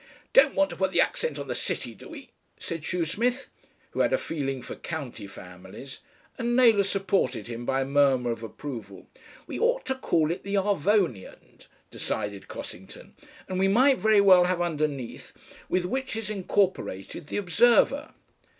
[0.33, 3.49] "Don't want to put the accent on the City, do we?" said Shoesmith,
[3.91, 5.99] who had a feeling for county families,
[6.39, 9.05] and Naylor supported him by a murmur of approval.
[9.45, 11.59] "We ought to call it the ARVONIAN,"
[11.91, 13.13] decided Cossington,
[13.47, 15.33] "and we might very well have underneath,
[15.69, 18.11] 'With which is incorporated the OBSERVER.'